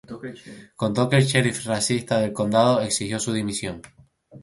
Contó 0.83 1.05
que 1.09 1.15
el 1.17 1.27
sheriff 1.27 1.63
racista 1.67 2.17
del 2.19 2.33
condado 2.33 2.81
exigió 2.81 3.19
su 3.19 3.33
dimisión. 3.33 3.83